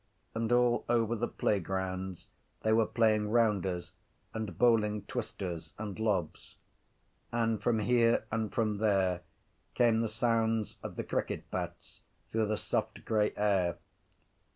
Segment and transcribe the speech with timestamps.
[0.33, 2.27] And all over the playgrounds
[2.63, 3.91] they were playing rounders
[4.33, 6.55] and bowling twisters and lobs.
[7.31, 9.21] And from here and from there
[9.75, 12.01] came the sounds of the cricket bats
[12.31, 13.77] through the soft grey air.